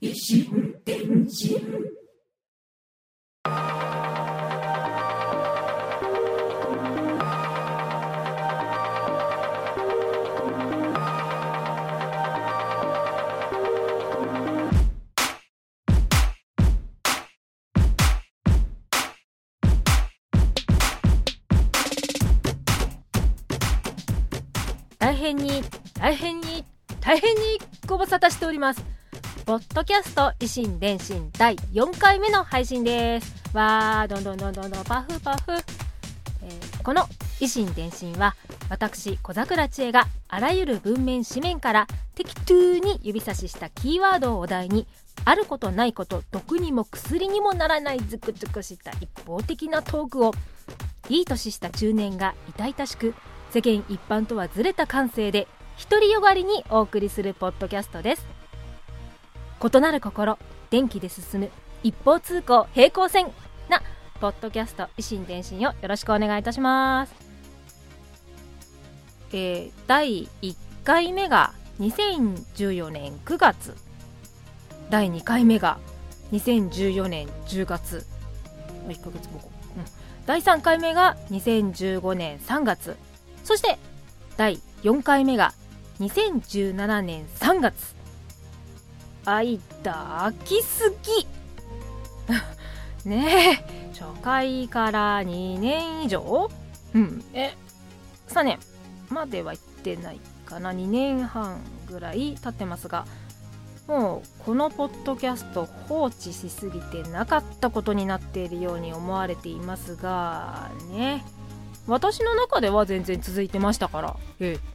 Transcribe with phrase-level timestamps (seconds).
[0.00, 0.44] 石
[0.84, 2.03] 電人
[24.98, 25.62] 大変に
[25.94, 26.64] 大変に
[27.00, 27.42] 大変に
[27.86, 28.84] ご無沙汰しております。
[29.44, 33.34] ポッドキャスト維新伝心第4回目の配信です。
[33.52, 37.04] わーどんどんどんどんどんパフパフ、えーこの
[37.40, 38.36] 維新伝心は
[38.68, 44.86] 私小桜知恵があらゆる文面紙面から適当に指差ししたキーワードをお題に
[45.24, 50.32] あることないこと毒にも薬にもならないズクズクした一方的なトークを
[51.08, 53.14] いい年した中年が痛々しく
[53.54, 55.46] 世間一般とはずれた感性で
[55.88, 58.26] 独りよがりにお送りするポッドキャストです。
[59.62, 60.36] 異なる心
[60.70, 61.50] 電気で進む
[61.84, 63.30] 一方通行平行線
[63.68, 63.80] な
[64.20, 67.14] ポッドキャスト維新伝心をよろしくお願いいたします。
[69.32, 73.76] えー第1回目が2014年9月。
[74.90, 75.78] 第2回目が
[76.32, 78.04] 2014年10月。
[78.88, 79.84] 1ヶ月後、うん、
[80.26, 82.96] 第3回目が2015年3月
[83.44, 83.78] そして
[84.36, 85.52] 第4回目が
[86.00, 87.94] 2017年3月。
[89.26, 91.26] あいだきすぎ。
[93.08, 96.50] ねえ初回から2年以上？
[96.94, 97.24] うん。
[97.32, 97.54] え
[98.28, 98.58] ？3年
[99.08, 100.72] までは行ってないかな。
[100.72, 103.06] 2年半ぐらい経ってますが
[103.86, 111.24] もうこのポッドキャスト放置しすぎてなかったことになっているように思われていますがね
[111.86, 114.16] 私の中では全然続いてましたから。
[114.40, 114.74] ええ。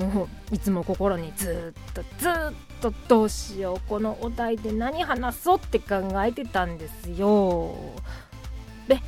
[0.00, 2.32] もういつも心にずっとずっ
[2.82, 3.88] とどうしよう。
[3.88, 7.74] このお題で何話そうって考えてたんですよ。
[8.86, 9.00] べ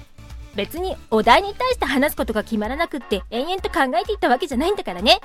[0.56, 5.20] 別にお題に対して話すことが決まらなくって延々と考えていたわけじゃないんだからね。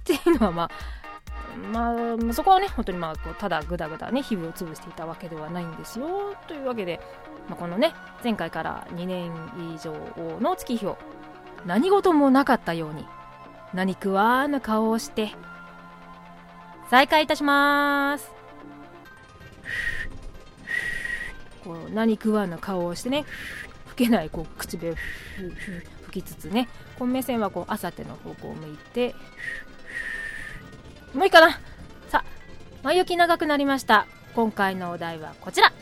[0.00, 0.70] っていうのはまあ
[1.72, 1.94] ま
[2.30, 6.34] あ、そこはね、本当にまあ、こうただぐだぐだね、日々を潰していたわけではないんですよ。
[6.48, 7.00] というわけで、
[7.48, 9.30] まあ、このね、前回から2年
[9.74, 9.92] 以上
[10.40, 10.96] の月日を
[11.66, 13.06] 何事もなかったように、
[13.74, 15.32] 何食わぬ顔をして、
[16.90, 18.30] 再開いたします。
[21.64, 23.24] こう何食わぬ顔をしてね、
[23.86, 24.94] 吹けないこう口笛
[26.02, 29.14] 吹きつつね、こう目線はこう、あさっての方向を向いて、
[31.14, 31.60] もういいかな
[32.08, 32.24] さあ、
[32.82, 34.06] 前置き長くなりました。
[34.34, 35.72] 今回のお題はこちら。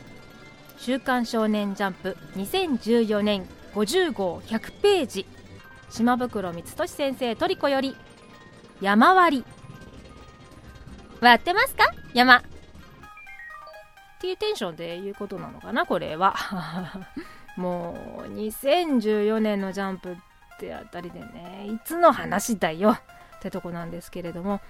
[0.81, 5.27] 週刊少年ジャンプ2014年50号100ページ。
[5.91, 7.95] 島袋光俊先生トリコより、
[8.81, 9.45] 山割り。
[11.19, 11.83] 割ってますか？
[12.15, 12.37] 山。
[12.37, 12.41] っ
[14.21, 16.33] ていうテンションで言うことなのかなこれは。
[17.55, 20.15] もう、2014年のジャンプっ
[20.57, 23.01] てあたりでね、いつの話だよっ
[23.39, 24.61] てとこなんですけれども、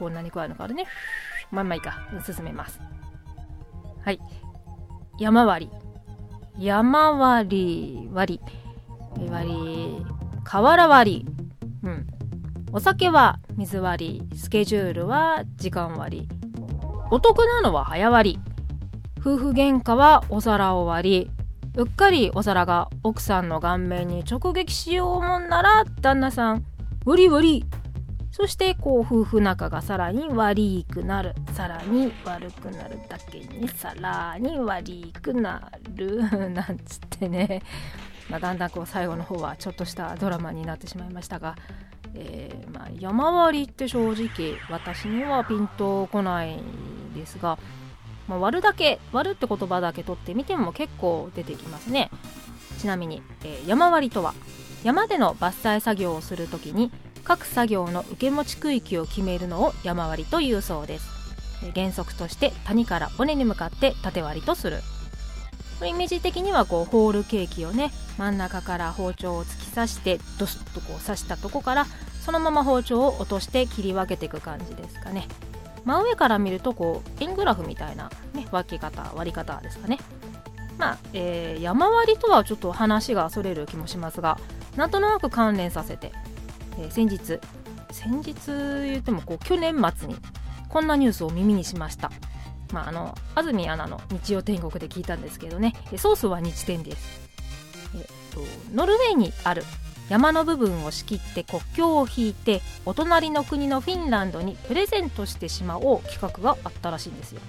[0.00, 0.84] こう何加えるのかあるね。
[1.52, 2.08] まあまあいいか。
[2.26, 2.80] 進めます。
[4.04, 4.20] はい。
[5.18, 5.68] 山割
[6.56, 6.64] り。
[6.64, 8.40] 山割り、割
[9.16, 9.28] り。
[9.28, 10.06] 割り。
[10.44, 11.32] 河原割り。
[11.82, 12.06] うん。
[12.72, 14.36] お酒は水割り。
[14.36, 16.28] スケジュールは時間割り。
[17.10, 18.40] お得なのは早割り。
[19.18, 21.30] 夫婦喧嘩はお皿を割り。
[21.76, 26.64] うっかりお皿が奥さんの顔面に直撃しようもんなら旦那さん、
[27.04, 27.77] 割り割り。
[28.38, 31.34] そしてこう夫婦仲がさらに悪くなる。
[31.54, 36.22] さらに悪くなるだけにさらに悪くなる。
[36.54, 37.62] なんつってね、
[38.30, 41.56] まあ、だんだんこう最後の方はちょっとしたドラマになってしまいましたが、
[42.14, 46.60] えーまあ、山割りって正直私にはピンとこない
[47.16, 47.58] ですが、
[48.28, 52.08] まあ、割るだけ割るって言葉だけ取ってみても結構出てきますね。
[52.78, 54.32] ちなみに、えー山割りとは
[54.84, 56.92] 山での伐採作業をするときに
[57.28, 61.06] 各作業の受け持ち区域を決めるのを山割りというそうです。
[61.74, 64.78] 原則として谷から尾根に向かって縦割りとする。
[65.84, 71.86] イメージ的にはこうホールケーキをね真ん中から包丁を突き刺してドスッとこう刺したとこから
[72.24, 75.28] そのまま包丁を落として切り分けていく感じですかね。
[75.84, 79.98] 真上から見るとこう円グラフみたいな、ね、分け方割り方ですかね。
[80.78, 84.38] まあ、えー山割りとはちょっと話がそれる気もしますが
[84.76, 86.12] なんとなく関連させて、
[86.78, 87.38] え先日
[87.90, 90.16] 先日言ってもこう去年末に
[90.68, 92.10] こんなニュースを耳にしました。
[92.72, 95.74] まあ、あの安住アナの日曜天国で聞いたんですけどね。
[95.96, 97.20] ソースは日天です。
[97.94, 98.04] えっ
[98.34, 98.40] と
[98.74, 99.64] ノルウェーにある
[100.08, 107.40] 山の部分を仕切って国境を引いてお隣の国のフィンランドにプレゼントしてしまおう企画があったらしいんですよ、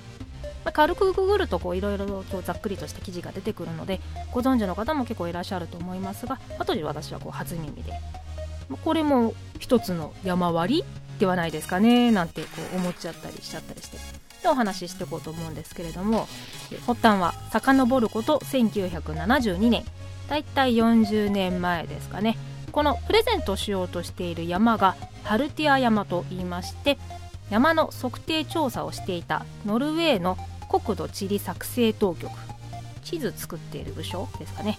[0.65, 7.93] ま、軽くググるといろいろざっくりとした記事が出てくるのでご存知の方も結構いらっしゃると思いますが後で私はこう初耳で
[8.77, 10.83] これも一つの山割り
[11.19, 13.97] ではないですかねなんてこう思っちゃったりしちゃったりして。
[14.41, 16.29] でお話ししていこうと思うんですけれども
[16.85, 19.83] 発端は遡ること1972年。
[20.29, 22.37] だいたい40年前ですかね。
[22.71, 26.99] このプレゼントしようとしている山がハルティア山と言いまして
[27.49, 30.37] 山の測定調査をしていたノルウェーの
[30.69, 32.31] 国土地理作成当局。
[33.01, 34.77] 地図作っている部署ですかね、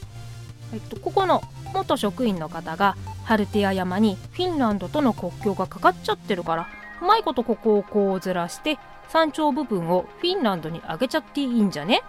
[0.72, 1.42] えっと、ここの
[1.74, 6.68] 元職員の方がハルティア山にフィンランドとの国境がかかっちゃってるから
[7.00, 8.78] うまいことここをこうずらして
[9.08, 12.02] 山頂部分をフィンランドに上げちゃっていいんじゃね？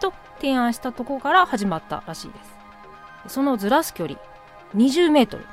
[0.00, 2.34] と提案したとこから始まったらしいで
[3.26, 3.34] す。
[3.34, 4.18] そのずらす距離
[4.74, 5.44] 20メートル。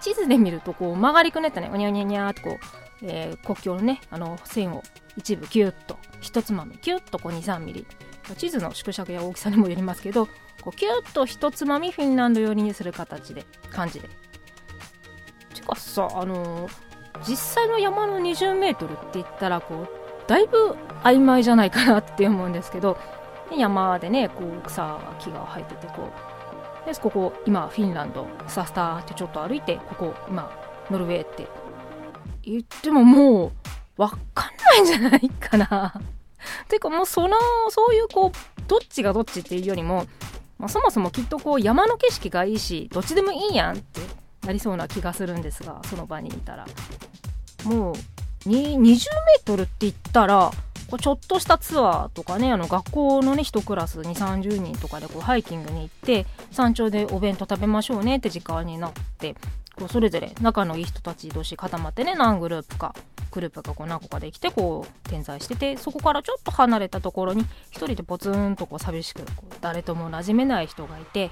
[0.00, 1.70] 地図で見るとこう曲がりくねったね。
[1.72, 2.58] うにゃうにゃにゃーってこう、
[3.02, 4.82] えー、国境のねあの線を
[5.16, 7.86] 一部キュッと一つまみキュッとこう23ミリ。
[8.36, 10.28] 地図の縮尺や大きさにもよりますけど
[10.64, 14.08] こうキュッと一つまみフィンランド寄りにする形で感じで。
[15.54, 16.70] てかさあのー、
[17.28, 19.88] 実際の山の20メートルって言ったらこう
[20.26, 22.96] だいぶ曖昧じゃないかなって思うんですけど
[23.56, 26.34] 山でねこう草木が生えててこう。
[26.86, 30.50] でここ今フィンランドサスターってちょっと歩いてここ今
[30.90, 31.48] ノルウェーって
[32.42, 33.52] 言ってもも
[33.96, 35.94] うわかんないんじゃないかな。
[36.68, 37.36] ていうかもうその
[37.70, 40.06] そういうこうどっちがどっちっていうよりも、
[40.64, 44.00] まあ、そもそもきっとこう山の景色がいいしどっちでもいいやんって
[44.46, 46.66] なりそうな気がするんですがその場にいたら。
[47.66, 47.94] もう
[48.46, 50.50] 20メートルって言ったら
[50.90, 59.34] こうちょっとしたツアーとかねあの学校のね1クラス2 3 0人とかでこうハイキングに行って山頂でお弁当食べましょうねって時間になって
[59.76, 62.94] こうそれぞれ仲のいい人たち同士固まってね何グループか
[63.34, 71.30] グループがこう何個かできてこう点在しててそこからちょっと離れたところに1人でポツンとこう寂しくこう誰とも馴染めない人がいて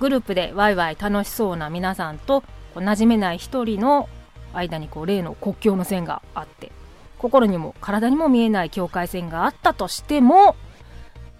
[0.00, 2.46] グループでワイワイ楽しそうな皆さんとこ
[2.76, 4.08] う馴染めない1人の
[4.54, 6.72] 間にこう例の国境の線があって
[7.18, 10.56] 心にも体にも見えない境界線があったとしても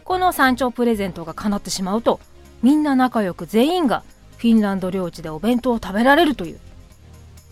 [0.05, 2.21] この山頂プレゼントが叶ってしまうと
[2.63, 4.03] みんな仲良く全員が
[4.37, 6.61] フィンランド領地でお弁当を食べられるという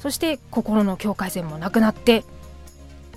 [0.07, 2.23] そして心の境界線もなくなって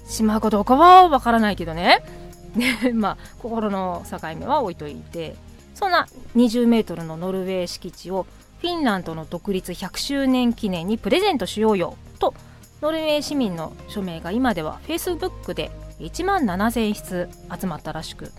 [0.08, 2.02] しまうかどうかはわからないけどね。
[2.96, 5.36] まあ心の境目は置いといて
[5.76, 8.26] そんな20メートルのノルウェー敷地を
[8.60, 12.34] フィンランドの独立100周年記念にプレゼントしようよと
[12.82, 15.70] ノルウェー市民の署名が今では Facebook で
[16.00, 17.30] 1万7000筆
[17.62, 18.32] 集まったらしく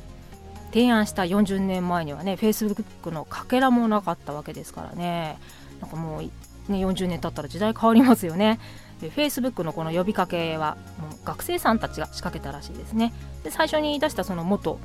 [0.73, 5.39] 提案した40年前にはね Facebook のかけらもなかったわけですからね。
[5.81, 6.31] なんかもう、
[6.71, 8.59] ね、40年経ったら時代変わりますよね。
[9.01, 13.13] で Facebook のこの呼びかけはもう学生さんたちが仕掛けたらしいですね。
[13.43, 14.79] で最初に出したその元、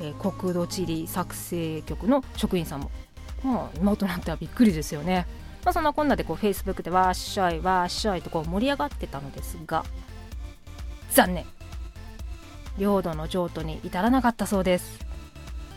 [0.00, 2.90] えー、国土地理作成局の職員さんも
[3.44, 5.26] まあ今となってはびっくりですよね。
[5.64, 9.84] まあ、そんなこんなでこう Facebook でわーっしょいわっしょいとこう盛り上がってたのですが
[11.10, 11.44] 残念。
[12.78, 15.07] 領土の譲渡に至らなかったそうです。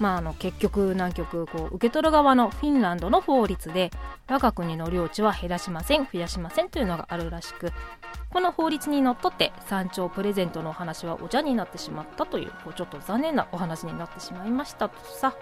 [0.01, 3.91] まあ、あの結局南極こう受け取る側のフィンランドの法律で
[4.27, 7.71] 我が国の領地は減らしません増やしませんというのがあるらしく
[8.31, 15.35] この法律にのっとって山頂プレゼントのお話はお茶になってしまったというこうちょっと残念なお話になってしまいましたとさ。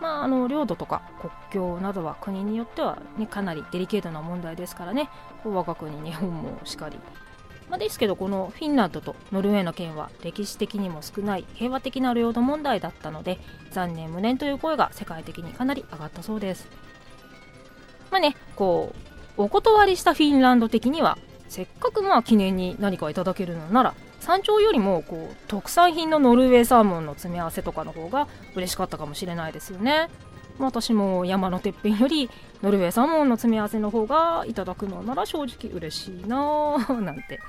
[0.00, 5.10] まあ、あの領土とか国境などは国によっては、ね、かなりデリケートな問題ですからね。
[5.42, 7.00] 我が国日本もしかり、
[7.68, 13.38] まあ、ですけどこのフィンランドとノルウェーの件は歴史的にも少ない平和的な領土問題だったので
[13.70, 16.66] 残念無念という声が世界的にかなり上がったそうです。
[18.10, 18.94] まあねこ
[19.36, 30.08] うお断りしたフィンランド的にはせっかくまあ記念に何かいただけるのなら山頂よりもこう特産品のノルウェーサーモンの詰め合わせとかの方が嬉しかったかもしれないですよね。
[30.58, 32.28] まあ私も山のてっぺんより
[32.62, 36.98] ノルウェーサーモンの詰め合わせの方がいただくのなら正直嬉しいなぁ。
[37.00, 37.40] なんて。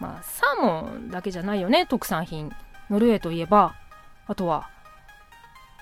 [0.00, 2.50] まあサーモンだけじゃないよね特産品。
[2.88, 3.74] ノルウェーといえば。
[4.26, 4.68] あとは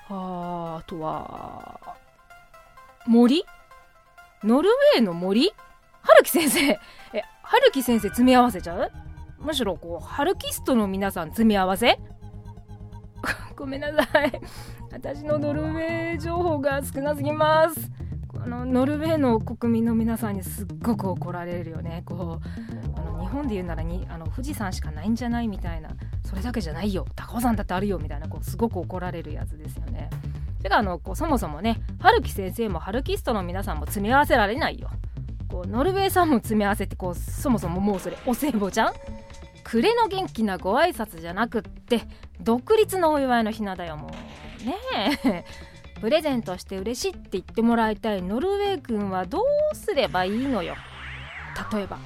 [0.09, 1.79] ああとは
[3.07, 3.45] 森？
[4.43, 5.51] ノルウェーの森？
[6.01, 6.79] 春樹先生。
[7.13, 8.91] え春樹先生詰め合わせちゃう？
[9.39, 11.97] むしろこうハルキストの皆さん詰め合わせ？
[13.55, 14.41] ごめんなさい。
[14.91, 17.89] 私のノルウェー情報が少なすぎます。
[18.35, 22.03] あのノルウェーの国民の皆さんにすっごく怒られるよね。
[22.05, 25.89] こうあの日本で言うならにあの富士山しかないんじゃないみたいな。
[26.23, 27.05] それだけじゃないよ。
[27.15, 30.09] 高尾山だってあるよみたいなこうすごく怒られるやつですよね。
[30.61, 34.89] てかあのこうそもそもね春樹先生も春キストの皆さんも詰め合わせられないよ。
[35.47, 38.93] こうノルウェーさんも詰め合わせってこうそもそももうそれお歳暮じゃん？
[39.63, 42.01] 暮れの元気なご挨拶じゃなくって
[42.41, 44.65] 独立のお祝いのひなだよもう。
[44.65, 44.75] ね
[45.25, 45.45] え。
[46.01, 50.75] プレゼントして嬉しいって言ってもらいたいノルウェー君はどうすればいいのよ。
[51.73, 51.97] 例えば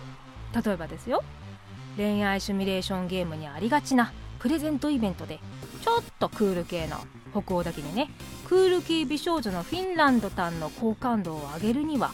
[0.64, 1.24] 例えばですよ。
[1.96, 5.40] 恋愛シミュレーションゲームにありがちなプレゼントイベントで
[5.84, 6.98] ちょっとクール系の
[7.32, 8.10] 北欧だけにね
[8.48, 12.12] クール系美少女のフィンランドタンの好感度を上げるには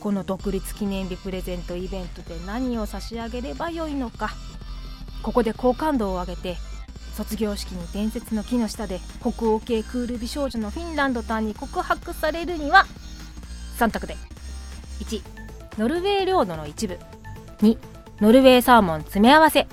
[0.00, 4.30] この独立記念日プレゼントイベントで何を差し上げればよいのか。
[5.22, 6.56] ここで好感度を上げて
[7.20, 12.86] 卒業式に伝説の木の下で北欧系クール美少女のフィンランドタンに告白されるには
[13.78, 14.16] 3択で。
[15.00, 15.22] 1
[15.78, 16.98] ノルウェー領土の一部。
[17.58, 17.76] 2
[18.22, 19.66] ノルウェーサーモン詰め合わせ。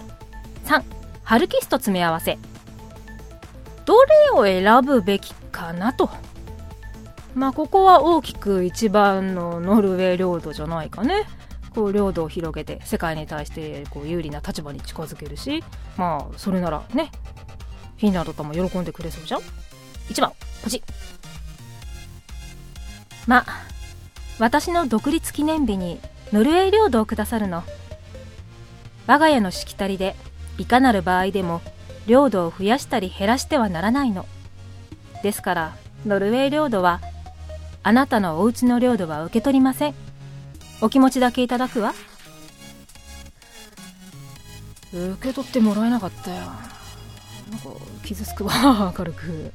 [0.65, 0.83] 3
[1.23, 2.37] ハルキスト詰め合わせ。
[3.85, 6.09] どれを選ぶべきかなと。
[7.33, 11.23] まあここは大きく一番のノルウェー領土じゃないかね。
[11.77, 15.63] こう領土を広げて世界に対してこう有利な立場に近づけるし
[15.95, 17.11] まあそれならね
[17.99, 19.41] フィンランドとも喜んでくれそうじゃん
[20.09, 20.81] ？1番ポチ
[23.27, 23.45] まあ
[24.39, 25.99] 私の独立記念日に
[26.33, 27.63] ノルウェー領土をくださるの。
[29.05, 30.15] 我が家のしきたりで
[30.57, 31.61] いかなる場合でも
[32.07, 34.25] 領土を増やしたり減らしてはならないの。
[35.21, 37.01] ですからノルウェー領土は
[37.83, 40.06] あなたのお家の領土は受け取りません。
[40.81, 41.93] お気持ちだけいただくわ。
[44.93, 46.37] 受け取ってもらえなかったよ。
[46.37, 47.69] なんか
[48.03, 48.93] 傷つくわ。
[48.95, 49.53] 軽く。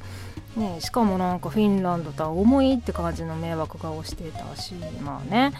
[0.56, 4.74] ねしかもなんかフィンランドとは重いって感じの迷惑顔してたし。
[5.02, 5.52] まあね。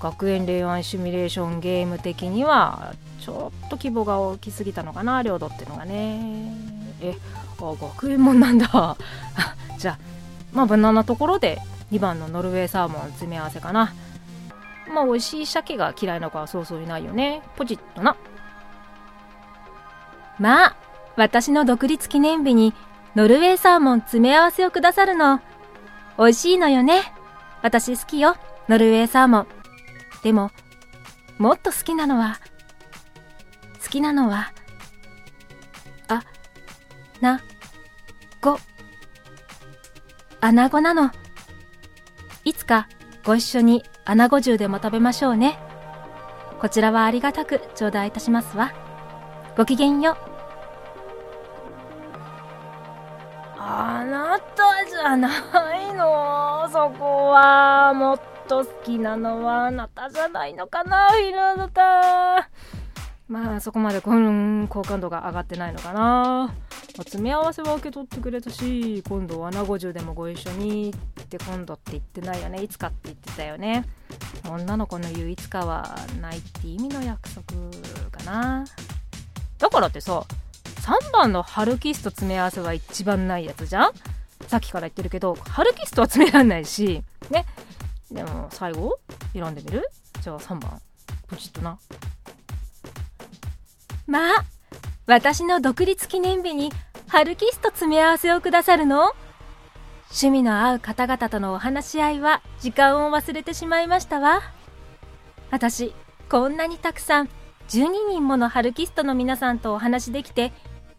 [0.00, 6.54] 学園恋愛シミュレーションゲーム的にはちょっと規模が大きすぎたのかな領土っていうのがね。
[7.02, 7.14] え
[7.60, 8.96] あ学園もんなんだ。
[9.78, 9.98] じゃあ
[10.52, 11.60] まあ無難なところで
[11.92, 13.92] 2番のノルウェーサーモン詰め合わせかな。
[14.90, 17.42] まあ美味しい鮭が嫌いな子はそうそういないよね。
[17.56, 18.16] ポチッとな。
[20.38, 20.76] まあ
[21.16, 22.74] 私の独立記念日に
[23.14, 25.40] ノルウェーサーモン詰め合わせをくださるの。
[26.18, 27.12] 美味しいのよね。
[27.62, 28.36] 私好きよ。
[28.68, 29.46] ノルウェーサーモン。
[30.22, 30.50] でも
[31.38, 32.38] もっと好きなのは
[33.82, 34.52] 好きなのは
[36.08, 36.22] あ
[37.20, 37.40] な
[38.40, 38.58] ご。
[40.42, 41.10] アナゴなの。
[42.44, 42.88] いつか
[43.24, 45.56] ご一緒にアナゴ重でも食べましょうね。
[46.58, 48.72] こちらはありがたく頂戴いたしますわ。
[49.56, 50.16] ごきげんよう。
[53.56, 55.28] あなたじゃな
[55.76, 56.68] いの？
[56.72, 61.10] そこはもっと好きなのはあなたじゃないのかな？
[61.10, 62.50] フィルドタ
[63.30, 66.00] まあそこまでこの好感度が上がってないのかな。
[66.00, 66.52] まあ
[66.98, 72.60] 詰め合わせは受け取ってくれたし今度は穴子中でもご一緒にって今度って言ってないよね。
[72.60, 73.84] いつかって言ってたよね。
[74.50, 77.44] 女の子の言ういつかはないって意味の約束
[78.10, 78.64] かな。
[79.58, 80.24] だからってさ
[80.80, 83.92] 3番のハルキスト詰め合わせは一番ないやつじゃん。
[84.48, 87.04] さっきから言ってるけどハルキストは詰めらんないし。
[87.30, 87.46] ね。
[88.10, 88.98] でも最後？
[89.32, 89.88] 選んでみる？
[90.20, 90.80] じゃあ3番。
[91.28, 91.78] ポチッとな。
[94.10, 94.44] まあ
[95.06, 96.72] 私の独立記念日に
[97.06, 99.14] ハルキスト詰め合わせをくださるの？
[100.08, 104.42] 趣味の合う方々とのお話し合いは時間を忘れてしまいましたわ。
[105.52, 105.94] 私
[106.28, 107.28] こんなにたくさん
[107.68, 110.52] 12人ものハルキストの皆さんとお話できて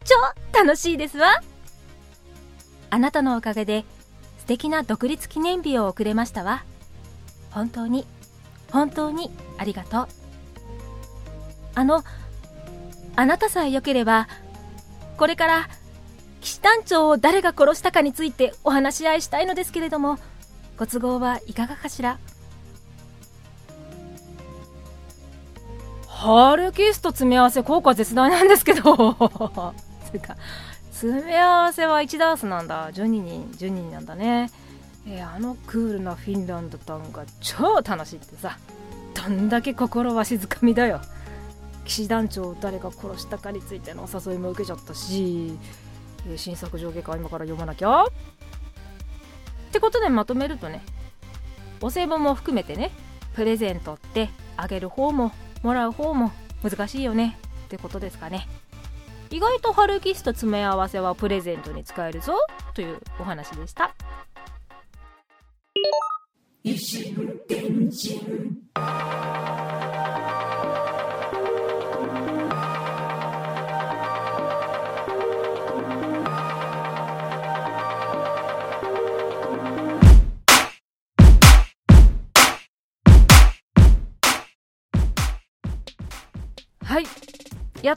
[0.05, 0.15] 超
[0.57, 1.41] 楽しいですわ。
[2.89, 3.83] あなたのおかげで
[4.39, 6.63] 素敵な独立記念日を送れましたわ。
[7.51, 8.05] 本当に
[8.71, 10.07] 本当にありがとう。
[11.75, 12.03] あの
[13.15, 14.27] あなたさえよければ
[15.17, 15.69] これから
[16.39, 20.17] 騎士団長を誰が殺したかについてお話し合いしたいのですけれども
[20.77, 22.17] ご都合はいかがかしら？
[26.07, 28.81] ハールキスト詰め合わせ効果絶大なんですけど。
[30.11, 30.35] つうか
[30.91, 32.91] 詰め合わせは1ダースなんだ。
[32.91, 34.49] 12人12人なんだね。
[35.07, 38.57] えー、あのクールなフィンランドタウンが超楽しいってさ。
[39.15, 41.01] どんだけ心わしづかみだよ。
[41.91, 45.51] 騎士団長を誰が殺したかについてのお誘いも受けちゃったし、
[46.37, 48.05] 新作上下巻今から読まなきゃ。
[48.05, 48.07] っ
[49.73, 50.83] てことでまとめるとね
[51.81, 52.91] お歳暮も含めてね
[53.35, 55.33] プレゼントってあげる方も
[55.63, 56.31] もらう方も
[56.63, 57.37] 難しいよね。
[57.65, 58.47] ってことですかね。
[59.29, 62.37] 意外とハルキスト詰め合わせはプレゼントに使えるぞ。
[62.73, 63.93] というお話でした。
[87.81, 87.95] やっ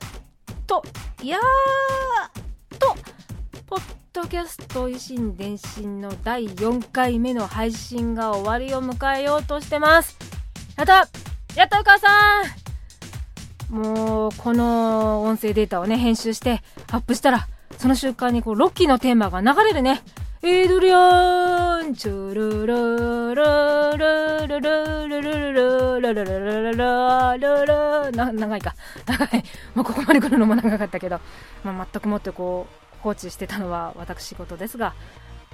[0.67, 0.83] と
[1.23, 1.41] やっ
[2.79, 2.97] と
[3.67, 3.83] ポッ
[4.15, 10.17] ドキャスト維新伝心の第4回目の配信が終わりを迎えようとしてます。
[10.79, 11.07] やった
[11.55, 12.09] やったお母さ
[13.71, 13.75] ん。
[13.75, 20.01] もうこの音声データをね編集してアップしたらその瞬間にこうロッキーのテーマが流れるね。
[20.43, 25.64] エイドリアンチュルルルルルルルルルル
[26.15, 28.75] ルルルルルルルな長いか
[29.07, 29.45] 長い
[29.75, 31.21] もうここまで来るのも長かったけど、
[31.65, 34.95] まあ、全くもってこう放置してたのは私事ですが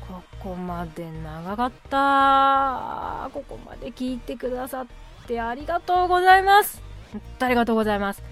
[0.00, 4.86] ここまで長かったここまで聞いてくださっ
[5.26, 8.22] てありがとうございます本当ありがとうございます、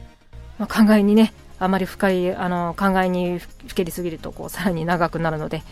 [0.59, 5.63] まあ、考えにねあまり深いあの考えにふけりすぎるとこうさらに長くなるので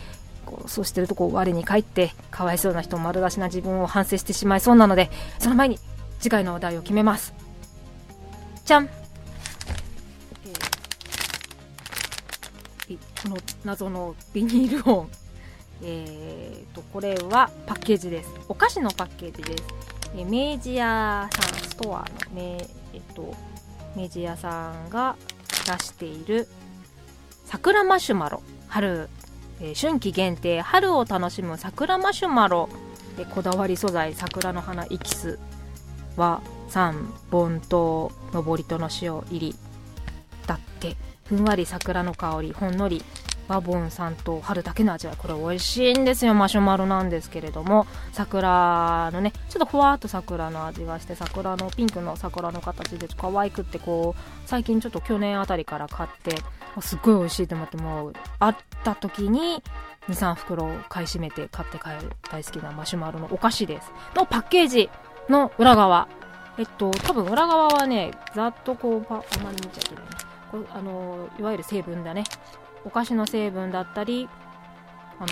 [0.45, 5.09] こうそうしてるとこう我に返ってかわいそうな人丸出しな自分を反省してしまいそうなので
[5.39, 5.79] その前に
[6.19, 7.33] 次回のお題を決めます。
[8.65, 8.89] じゃん、
[12.89, 15.09] えー、この謎のビニール音
[15.83, 18.29] えーとこれはパッケージです。
[18.49, 19.63] お菓子のパッケージです、
[20.15, 21.99] えー、明治屋さんストア
[22.33, 22.57] のえ
[22.97, 23.35] っと
[23.95, 25.15] 明治屋さんが
[25.65, 26.47] 出している
[27.45, 28.41] 桜マシュマロ。
[28.67, 29.09] 春
[29.59, 30.61] えー、春季限定。
[30.61, 32.69] 春を楽しむ桜マシュマロ
[33.17, 35.39] でこだわり素材桜の花エキス。
[36.17, 36.93] は3
[37.31, 39.55] 本と登りとの塩入り
[40.45, 40.95] だって。
[41.25, 43.03] ふんわり桜の香りほんのり。
[43.47, 45.15] ワボンさんと春だけの味わい。
[45.17, 46.33] これ美味しいんですよ。
[46.33, 47.87] マシュマロなんですけれども。
[48.11, 56.35] 桜のねちょっとふわっと桜の味がして桜のピンクの桜の形で可愛くってこう最近ちょっと去年あたりから買って
[56.81, 59.63] すっごい美味しいと思ってもう会った時に
[60.09, 62.11] 23袋買い占めて買って帰る。
[62.29, 63.91] 大好きなマシュマロのお菓子です。
[64.15, 64.89] のパッケージ。
[65.29, 66.07] の裏側。
[66.57, 70.03] えっと多分裏側はねざっとこうあまり見ちゃいけない
[70.51, 72.23] こあのいわゆる成分だね。
[72.83, 74.27] お菓子の成分だったり
[75.19, 75.27] あの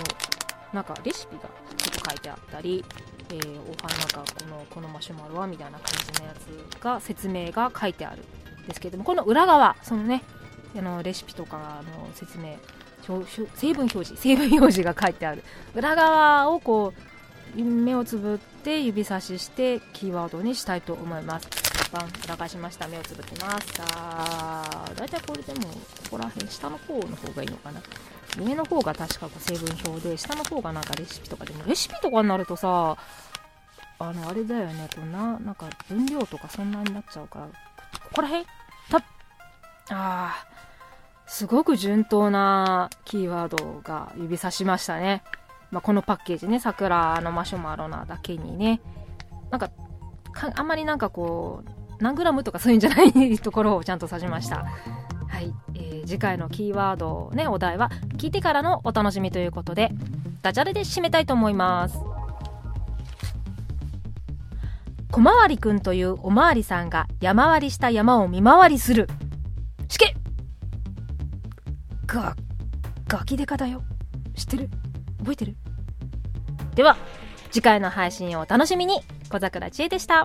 [0.72, 2.84] なんかレシピがちょっと書いてあったり、
[3.30, 8.22] えー、お花なんかこのこのマシュマロはみたいな感じのやつが説明が書いてある
[8.64, 10.22] んですけどもこの裏側そのね
[10.76, 12.56] あのレシピとかの説明
[13.54, 15.42] 成分表示成分表示が書いてある。
[15.74, 17.00] 裏側をこう
[17.62, 21.48] 目をつぶって指差ししてキーワードにしたいと思います。
[21.92, 22.88] バン裏返しました。
[22.88, 23.74] 目をつぶってます。
[23.74, 25.78] さあ大体これでもこ
[26.12, 27.80] こら辺下の方の方がいいのかな。
[28.38, 32.96] 上の方が確かこう成分表で下の方がなんかレシピとかでもレシピとかになるとさ
[33.98, 34.88] あのあれだよね。
[34.94, 37.52] こうななんか分量とかそんなになっちゃうからこ
[38.14, 38.46] こら辺？
[38.90, 39.02] たあ
[39.90, 40.46] あ
[41.26, 45.22] すごく順当なキーワードが指さしましたね。
[45.70, 48.80] まあ、このパッケージね、桜のマシュマロなだけにね、
[49.50, 49.70] なんか、
[50.32, 54.66] かあんまりなんかこう、何グラムとかそういうんじゃないところをちゃんと指しました。
[55.28, 59.90] はい、えー、次回のキーワードね、お題は、聞いてからのお楽しみということで、
[60.42, 61.98] ダジャレで締めたいと思います。
[65.10, 69.08] 小回りくんというおまわりさんが山割りした山を見回りする。
[69.88, 70.14] しけ
[72.06, 72.36] ガ、
[73.08, 73.82] ガキデカだよ。
[74.34, 74.70] 知ってる？
[75.26, 75.56] 覚えてる？
[76.76, 76.96] では、
[77.50, 79.00] 次回の配信をお楽しみに。
[79.28, 80.24] 小桜知恵でした。